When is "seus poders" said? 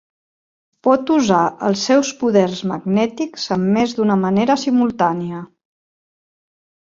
1.89-2.63